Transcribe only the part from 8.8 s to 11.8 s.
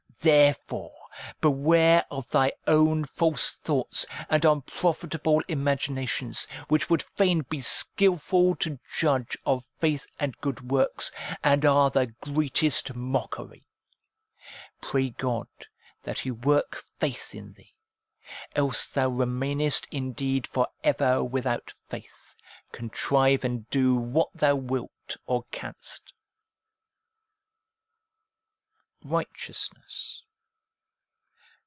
judge of faith and good works, and